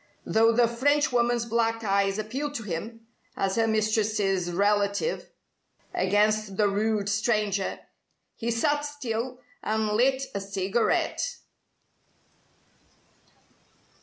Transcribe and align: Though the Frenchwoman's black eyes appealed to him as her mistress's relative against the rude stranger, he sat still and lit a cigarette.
Though 0.25 0.51
the 0.51 0.67
Frenchwoman's 0.67 1.45
black 1.45 1.83
eyes 1.83 2.17
appealed 2.17 2.55
to 2.55 2.63
him 2.63 3.05
as 3.37 3.55
her 3.55 3.67
mistress's 3.67 4.49
relative 4.49 5.29
against 5.93 6.57
the 6.57 6.67
rude 6.67 7.07
stranger, 7.07 7.81
he 8.35 8.49
sat 8.49 8.83
still 8.83 9.41
and 9.61 9.89
lit 9.89 10.23
a 10.33 10.39
cigarette. 10.41 11.35